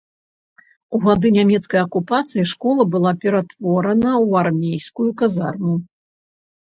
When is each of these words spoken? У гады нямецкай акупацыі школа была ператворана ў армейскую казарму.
У 0.97 0.99
гады 1.03 1.27
нямецкай 1.35 1.79
акупацыі 1.87 2.45
школа 2.51 2.83
была 2.95 3.11
ператворана 3.25 4.11
ў 4.13 4.29
армейскую 4.43 5.07
казарму. 5.21 5.75